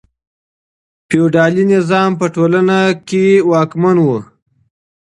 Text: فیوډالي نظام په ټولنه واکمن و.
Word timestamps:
فیوډالي 1.07 1.63
نظام 1.73 2.11
په 2.19 2.25
ټولنه 2.35 2.77
واکمن 3.51 3.97
و. 4.01 4.07